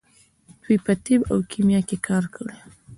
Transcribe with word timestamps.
دوی 0.61 0.77
په 0.85 0.93
طب 1.03 1.21
او 1.31 1.37
کیمیا 1.51 1.81
کې 1.87 1.97
کار 2.07 2.23
کړی. 2.35 2.57